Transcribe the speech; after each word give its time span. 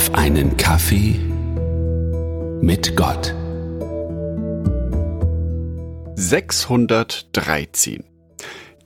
Auf 0.00 0.14
einen 0.14 0.56
Kaffee 0.56 1.20
mit 2.62 2.96
Gott. 2.96 3.34
613. 6.14 8.04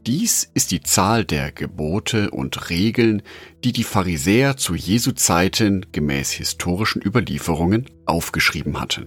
Dies 0.04 0.50
ist 0.54 0.72
die 0.72 0.80
Zahl 0.80 1.24
der 1.24 1.52
Gebote 1.52 2.32
und 2.32 2.68
Regeln, 2.68 3.22
die 3.62 3.70
die 3.70 3.84
Pharisäer 3.84 4.56
zu 4.56 4.74
Jesu 4.74 5.12
Zeiten 5.12 5.86
gemäß 5.92 6.32
historischen 6.32 7.00
Überlieferungen 7.00 7.88
aufgeschrieben 8.06 8.80
hatten. 8.80 9.06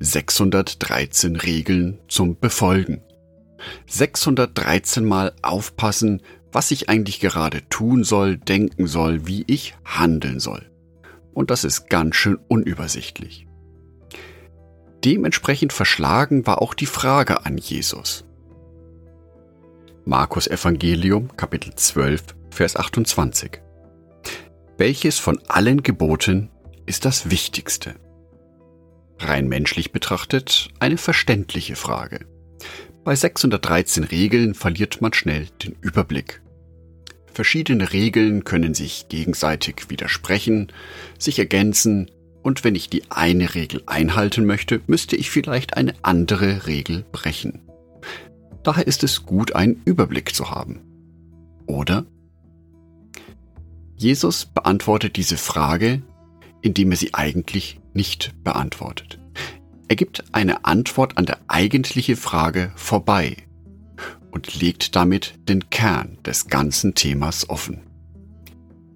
613 0.00 1.36
Regeln 1.36 2.00
zum 2.08 2.36
Befolgen. 2.36 3.00
613 3.86 5.04
Mal 5.04 5.34
aufpassen, 5.40 6.20
was 6.50 6.72
ich 6.72 6.88
eigentlich 6.88 7.20
gerade 7.20 7.62
tun 7.68 8.02
soll, 8.02 8.38
denken 8.38 8.88
soll, 8.88 9.28
wie 9.28 9.44
ich 9.46 9.76
handeln 9.84 10.40
soll. 10.40 10.68
Und 11.36 11.50
das 11.50 11.64
ist 11.64 11.90
ganz 11.90 12.16
schön 12.16 12.38
unübersichtlich. 12.48 13.46
Dementsprechend 15.04 15.74
verschlagen 15.74 16.46
war 16.46 16.62
auch 16.62 16.72
die 16.72 16.86
Frage 16.86 17.44
an 17.44 17.58
Jesus. 17.58 18.24
Markus 20.06 20.46
Evangelium 20.46 21.36
Kapitel 21.36 21.74
12 21.74 22.24
Vers 22.48 22.76
28. 22.76 23.60
Welches 24.78 25.18
von 25.18 25.38
allen 25.46 25.82
Geboten 25.82 26.48
ist 26.86 27.04
das 27.04 27.30
Wichtigste? 27.30 27.96
Rein 29.18 29.46
menschlich 29.46 29.92
betrachtet 29.92 30.70
eine 30.80 30.96
verständliche 30.96 31.76
Frage. 31.76 32.24
Bei 33.04 33.14
613 33.14 34.04
Regeln 34.04 34.54
verliert 34.54 35.02
man 35.02 35.12
schnell 35.12 35.48
den 35.62 35.76
Überblick. 35.82 36.40
Verschiedene 37.36 37.92
Regeln 37.92 38.44
können 38.44 38.72
sich 38.72 39.10
gegenseitig 39.10 39.90
widersprechen, 39.90 40.72
sich 41.18 41.38
ergänzen 41.38 42.10
und 42.42 42.64
wenn 42.64 42.74
ich 42.74 42.88
die 42.88 43.02
eine 43.10 43.54
Regel 43.54 43.82
einhalten 43.84 44.46
möchte, 44.46 44.80
müsste 44.86 45.16
ich 45.16 45.28
vielleicht 45.28 45.76
eine 45.76 45.92
andere 46.00 46.66
Regel 46.66 47.04
brechen. 47.12 47.60
Daher 48.62 48.86
ist 48.86 49.04
es 49.04 49.26
gut, 49.26 49.54
einen 49.54 49.82
Überblick 49.84 50.34
zu 50.34 50.50
haben. 50.50 50.80
Oder? 51.66 52.06
Jesus 53.98 54.46
beantwortet 54.46 55.16
diese 55.16 55.36
Frage, 55.36 56.00
indem 56.62 56.90
er 56.90 56.96
sie 56.96 57.12
eigentlich 57.12 57.78
nicht 57.92 58.32
beantwortet. 58.44 59.18
Er 59.88 59.96
gibt 59.96 60.24
eine 60.32 60.64
Antwort 60.64 61.18
an 61.18 61.26
der 61.26 61.38
eigentliche 61.48 62.16
Frage 62.16 62.72
vorbei 62.76 63.36
und 64.36 64.60
legt 64.60 64.94
damit 64.96 65.32
den 65.48 65.70
Kern 65.70 66.18
des 66.26 66.48
ganzen 66.48 66.94
Themas 66.94 67.48
offen. 67.48 67.80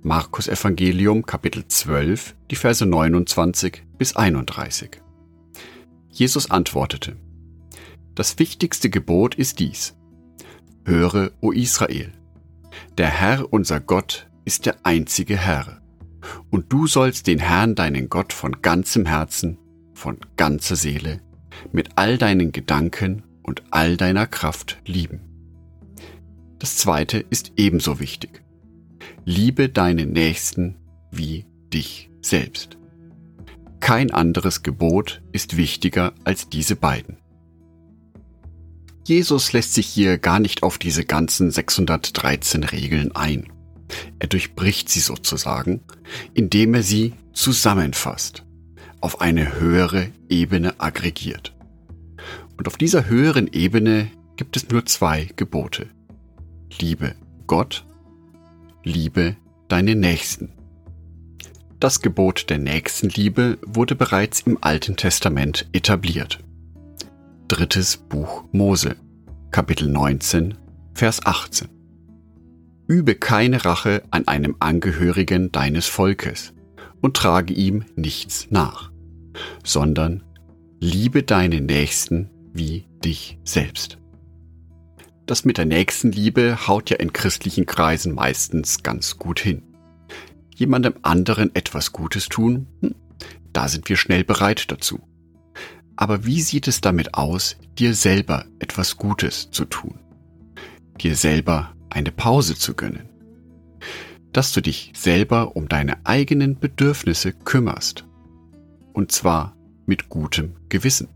Markus 0.02 0.48
Evangelium 0.48 1.24
Kapitel 1.24 1.66
12, 1.66 2.36
die 2.50 2.56
Verse 2.56 2.84
29 2.84 3.84
bis 3.96 4.14
31. 4.16 5.00
Jesus 6.10 6.50
antwortete, 6.50 7.16
Das 8.14 8.38
wichtigste 8.38 8.90
Gebot 8.90 9.34
ist 9.34 9.60
dies. 9.60 9.96
Höre, 10.84 11.30
o 11.40 11.52
Israel, 11.52 12.12
der 12.98 13.08
Herr 13.08 13.50
unser 13.50 13.80
Gott 13.80 14.28
ist 14.44 14.66
der 14.66 14.76
einzige 14.84 15.38
Herr, 15.38 15.80
und 16.50 16.70
du 16.70 16.86
sollst 16.86 17.28
den 17.28 17.38
Herrn 17.38 17.74
deinen 17.74 18.10
Gott 18.10 18.34
von 18.34 18.60
ganzem 18.60 19.06
Herzen, 19.06 19.56
von 19.94 20.18
ganzer 20.36 20.76
Seele, 20.76 21.22
mit 21.72 21.92
all 21.96 22.18
deinen 22.18 22.52
Gedanken 22.52 23.22
und 23.42 23.62
all 23.70 23.96
deiner 23.96 24.26
Kraft 24.26 24.82
lieben. 24.84 25.29
Das 26.60 26.76
zweite 26.76 27.18
ist 27.18 27.52
ebenso 27.56 28.00
wichtig. 28.00 28.42
Liebe 29.24 29.70
deinen 29.70 30.12
Nächsten 30.12 30.76
wie 31.10 31.46
dich 31.72 32.10
selbst. 32.20 32.76
Kein 33.80 34.10
anderes 34.10 34.62
Gebot 34.62 35.22
ist 35.32 35.56
wichtiger 35.56 36.12
als 36.22 36.50
diese 36.50 36.76
beiden. 36.76 37.16
Jesus 39.06 39.54
lässt 39.54 39.72
sich 39.72 39.86
hier 39.86 40.18
gar 40.18 40.38
nicht 40.38 40.62
auf 40.62 40.76
diese 40.76 41.06
ganzen 41.06 41.50
613 41.50 42.62
Regeln 42.62 43.16
ein. 43.16 43.50
Er 44.18 44.28
durchbricht 44.28 44.90
sie 44.90 45.00
sozusagen, 45.00 45.80
indem 46.34 46.74
er 46.74 46.82
sie 46.82 47.14
zusammenfasst, 47.32 48.44
auf 49.00 49.22
eine 49.22 49.58
höhere 49.58 50.10
Ebene 50.28 50.78
aggregiert. 50.78 51.56
Und 52.58 52.68
auf 52.68 52.76
dieser 52.76 53.08
höheren 53.08 53.48
Ebene 53.50 54.10
gibt 54.36 54.56
es 54.58 54.68
nur 54.68 54.84
zwei 54.84 55.30
Gebote. 55.36 55.88
Liebe 56.78 57.14
Gott, 57.46 57.84
liebe 58.84 59.36
deine 59.68 59.96
Nächsten. 59.96 60.52
Das 61.78 62.00
Gebot 62.00 62.48
der 62.48 62.58
Nächstenliebe 62.58 63.58
wurde 63.66 63.94
bereits 63.94 64.42
im 64.42 64.58
Alten 64.60 64.96
Testament 64.96 65.68
etabliert. 65.72 66.38
Drittes 67.48 67.96
Buch 67.96 68.44
Mose, 68.52 68.96
Kapitel 69.50 69.88
19, 69.88 70.54
Vers 70.94 71.26
18. 71.26 71.68
Übe 72.86 73.14
keine 73.14 73.64
Rache 73.64 74.02
an 74.10 74.28
einem 74.28 74.56
Angehörigen 74.60 75.52
deines 75.52 75.86
Volkes 75.86 76.54
und 77.00 77.16
trage 77.16 77.52
ihm 77.52 77.84
nichts 77.96 78.46
nach, 78.50 78.90
sondern 79.64 80.22
liebe 80.78 81.24
deine 81.24 81.60
Nächsten 81.60 82.30
wie 82.52 82.86
dich 83.04 83.38
selbst. 83.44 83.99
Das 85.30 85.44
mit 85.44 85.58
der 85.58 85.64
Nächstenliebe 85.64 86.66
haut 86.66 86.90
ja 86.90 86.96
in 86.96 87.12
christlichen 87.12 87.64
Kreisen 87.64 88.16
meistens 88.16 88.82
ganz 88.82 89.16
gut 89.16 89.38
hin. 89.38 89.62
Jemandem 90.56 90.94
anderen 91.02 91.54
etwas 91.54 91.92
Gutes 91.92 92.28
tun, 92.28 92.66
hm, 92.80 92.96
da 93.52 93.68
sind 93.68 93.88
wir 93.88 93.96
schnell 93.96 94.24
bereit 94.24 94.72
dazu. 94.72 94.98
Aber 95.94 96.26
wie 96.26 96.40
sieht 96.40 96.66
es 96.66 96.80
damit 96.80 97.14
aus, 97.14 97.56
dir 97.78 97.94
selber 97.94 98.44
etwas 98.58 98.96
Gutes 98.96 99.52
zu 99.52 99.66
tun? 99.66 100.00
Dir 101.00 101.14
selber 101.14 101.76
eine 101.90 102.10
Pause 102.10 102.56
zu 102.56 102.74
gönnen? 102.74 103.08
Dass 104.32 104.50
du 104.50 104.60
dich 104.60 104.92
selber 104.96 105.54
um 105.54 105.68
deine 105.68 106.04
eigenen 106.04 106.58
Bedürfnisse 106.58 107.32
kümmerst. 107.34 108.04
Und 108.94 109.12
zwar 109.12 109.56
mit 109.86 110.08
gutem 110.08 110.56
Gewissen. 110.68 111.06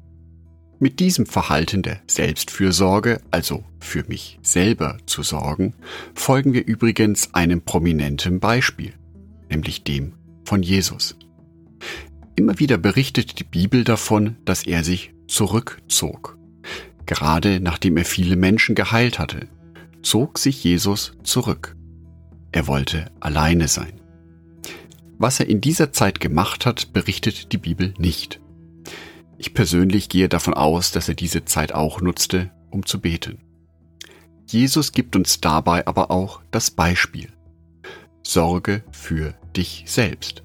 Mit 0.80 1.00
diesem 1.00 1.26
Verhalten 1.26 1.82
der 1.82 2.00
Selbstfürsorge, 2.06 3.20
also 3.30 3.64
für 3.80 4.04
mich 4.08 4.38
selber 4.42 4.98
zu 5.06 5.22
sorgen, 5.22 5.74
folgen 6.14 6.52
wir 6.52 6.66
übrigens 6.66 7.32
einem 7.34 7.62
prominenten 7.62 8.40
Beispiel, 8.40 8.92
nämlich 9.48 9.84
dem 9.84 10.14
von 10.44 10.62
Jesus. 10.62 11.16
Immer 12.36 12.58
wieder 12.58 12.78
berichtet 12.78 13.38
die 13.38 13.44
Bibel 13.44 13.84
davon, 13.84 14.36
dass 14.44 14.66
er 14.66 14.82
sich 14.82 15.14
zurückzog. 15.28 16.38
Gerade 17.06 17.60
nachdem 17.60 17.96
er 17.96 18.04
viele 18.04 18.36
Menschen 18.36 18.74
geheilt 18.74 19.18
hatte, 19.18 19.48
zog 20.02 20.38
sich 20.38 20.64
Jesus 20.64 21.12
zurück. 21.22 21.76
Er 22.50 22.66
wollte 22.66 23.10
alleine 23.20 23.68
sein. 23.68 24.00
Was 25.18 25.38
er 25.38 25.48
in 25.48 25.60
dieser 25.60 25.92
Zeit 25.92 26.20
gemacht 26.20 26.66
hat, 26.66 26.92
berichtet 26.92 27.52
die 27.52 27.58
Bibel 27.58 27.94
nicht. 27.98 28.40
Ich 29.44 29.52
persönlich 29.52 30.08
gehe 30.08 30.30
davon 30.30 30.54
aus, 30.54 30.90
dass 30.90 31.06
er 31.06 31.14
diese 31.14 31.44
Zeit 31.44 31.74
auch 31.74 32.00
nutzte, 32.00 32.50
um 32.70 32.86
zu 32.86 32.98
beten. 32.98 33.42
Jesus 34.48 34.92
gibt 34.92 35.16
uns 35.16 35.38
dabei 35.42 35.86
aber 35.86 36.10
auch 36.10 36.40
das 36.50 36.70
Beispiel. 36.70 37.28
Sorge 38.22 38.82
für 38.90 39.34
dich 39.54 39.84
selbst. 39.86 40.42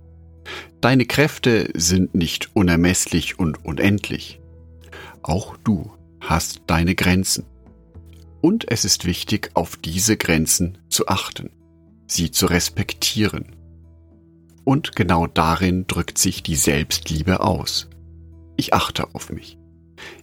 Deine 0.81 1.05
Kräfte 1.05 1.71
sind 1.75 2.13
nicht 2.13 2.53
unermesslich 2.57 3.39
und 3.39 3.63
unendlich. 3.63 4.41
Auch 5.21 5.55
du 5.63 5.93
hast 6.19 6.63
deine 6.67 6.93
Grenzen. 6.93 7.45
Und 8.41 8.69
es 8.69 8.83
ist 8.83 9.05
wichtig, 9.05 9.51
auf 9.53 9.77
diese 9.77 10.17
Grenzen 10.17 10.77
zu 10.89 11.07
achten, 11.07 11.51
sie 12.05 12.31
zu 12.31 12.47
respektieren. 12.47 13.55
Und 14.65 14.97
genau 14.97 15.25
darin 15.25 15.87
drückt 15.87 16.17
sich 16.17 16.43
die 16.43 16.57
Selbstliebe 16.57 17.39
aus. 17.39 17.87
Ich 18.59 18.73
achte 18.73 19.15
auf 19.15 19.31
mich. 19.31 19.57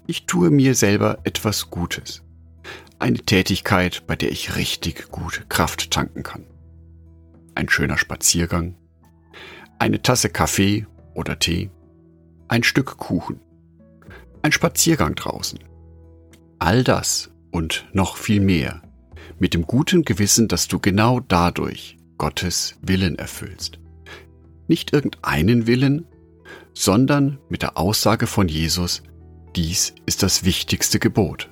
Ich 0.06 0.26
tue 0.26 0.50
mir 0.50 0.74
selber 0.74 1.20
etwas 1.24 1.70
Gutes. 1.70 2.22
Eine 2.98 3.16
Tätigkeit, 3.16 4.06
bei 4.06 4.14
der 4.14 4.30
ich 4.30 4.56
richtig 4.56 5.10
gut 5.10 5.46
Kraft 5.48 5.90
tanken 5.90 6.22
kann. 6.22 6.44
Ein 7.54 7.70
schöner 7.70 7.96
Spaziergang. 7.96 8.74
Eine 9.78 10.02
Tasse 10.02 10.28
Kaffee 10.28 10.86
oder 11.14 11.38
Tee. 11.38 11.70
Ein 12.46 12.62
Stück 12.62 12.98
Kuchen. 12.98 13.40
Ein 14.42 14.52
Spaziergang 14.52 15.14
draußen. 15.14 15.60
All 16.58 16.84
das 16.84 17.30
und 17.52 17.86
noch 17.94 18.18
viel 18.18 18.42
mehr. 18.42 18.82
Mit 19.38 19.54
dem 19.54 19.62
guten 19.62 20.02
Gewissen, 20.02 20.46
dass 20.46 20.68
du 20.68 20.78
genau 20.78 21.20
dadurch 21.20 21.96
Gottes 22.18 22.76
Willen 22.82 23.16
erfüllst. 23.16 23.78
Nicht 24.68 24.92
irgendeinen 24.92 25.66
Willen, 25.66 26.04
sondern 26.76 27.38
mit 27.48 27.62
der 27.62 27.78
Aussage 27.78 28.26
von 28.26 28.48
Jesus, 28.48 29.02
dies 29.56 29.94
ist 30.04 30.22
das 30.22 30.44
wichtigste 30.44 30.98
Gebot. 30.98 31.50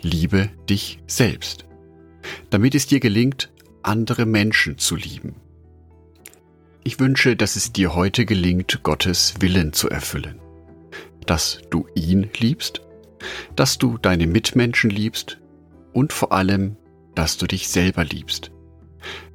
Liebe 0.00 0.48
dich 0.70 1.00
selbst, 1.08 1.66
damit 2.48 2.76
es 2.76 2.86
dir 2.86 3.00
gelingt, 3.00 3.52
andere 3.82 4.24
Menschen 4.24 4.78
zu 4.78 4.94
lieben. 4.94 5.34
Ich 6.84 7.00
wünsche, 7.00 7.34
dass 7.34 7.56
es 7.56 7.72
dir 7.72 7.96
heute 7.96 8.24
gelingt, 8.24 8.84
Gottes 8.84 9.34
Willen 9.40 9.72
zu 9.72 9.90
erfüllen. 9.90 10.40
Dass 11.26 11.60
du 11.70 11.88
ihn 11.96 12.30
liebst, 12.38 12.80
dass 13.56 13.76
du 13.76 13.98
deine 13.98 14.28
Mitmenschen 14.28 14.90
liebst 14.90 15.40
und 15.92 16.12
vor 16.12 16.30
allem, 16.30 16.76
dass 17.16 17.38
du 17.38 17.46
dich 17.48 17.68
selber 17.68 18.04
liebst. 18.04 18.52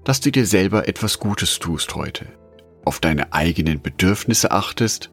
Dass 0.06 0.22
du 0.22 0.32
dir 0.32 0.46
selber 0.46 0.88
etwas 0.88 1.20
Gutes 1.20 1.60
tust 1.60 1.94
heute, 1.96 2.28
auf 2.88 3.02
deine 3.02 3.34
eigenen 3.34 3.82
Bedürfnisse 3.82 4.52
achtest 4.52 5.12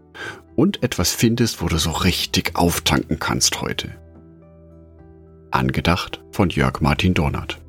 und 0.55 0.85
etwas 0.85 1.13
findest, 1.13 1.61
wo 1.61 1.67
du 1.67 1.77
so 1.77 1.91
richtig 1.91 2.55
auftanken 2.55 3.19
kannst 3.19 3.61
heute. 3.61 3.91
Angedacht 5.51 6.23
von 6.31 6.51
Jörg 6.51 6.81
Martin 6.81 7.15
Donat. 7.15 7.61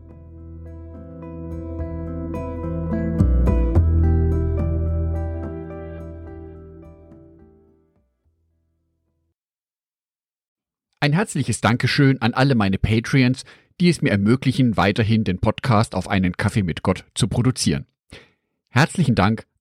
Ein 11.00 11.14
herzliches 11.14 11.62
Dankeschön 11.62 12.22
an 12.22 12.36
alle 12.36 12.54
meine 12.54 12.78
Patreons, 12.78 13.44
die 13.80 13.90
es 13.90 14.04
mir 14.04 14.12
ermöglichen, 14.12 14.78
weiterhin 14.78 15.24
den 15.24 15.40
Podcast 15.40 15.96
auf 15.96 16.08
einen 16.08 16.38
Kaffee 16.38 16.64
mit 16.64 16.84
Gott 16.84 17.06
zu 17.16 17.28
produzieren. 17.28 17.88
Herzlichen 18.70 19.16
Dank 19.16 19.46